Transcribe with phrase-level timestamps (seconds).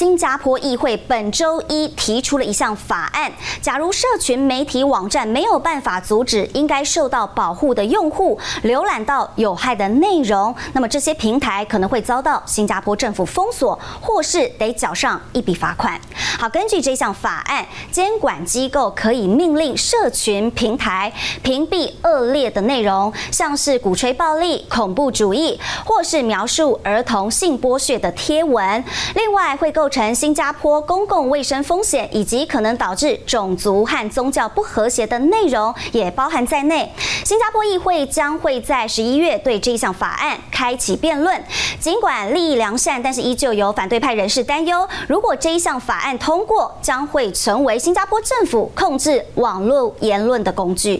[0.00, 16.00] 新加坡议会本周一提出了一项法案，假如社群媒体网站没有办法阻止应该受到保护的用户浏览到有害的内容，那么这些平台可能会遭到新加坡政府封锁，或是得缴上一笔罚款。
[16.38, 21.12] 好，根据这项法案，监管机构可以命令社群平台
[21.42, 28.82] 屏蔽恶劣的内容，像是鼓吹暴力、恐怖主义，或是描述儿童性剥削的贴文。
[29.14, 36.90] 另外，会构成新加坡公共卫生风险，以及可能导致种族和宗教不和谐的内容也包含在内。
[37.24, 41.38] 新加坡议会将会在十一月对这一项法案开启辩论。
[41.78, 50.98] 尽管利益良善，但是依旧有反对派人士担忧，如果这一项法案通过，将会成为新加坡政府控制网络言论的工具。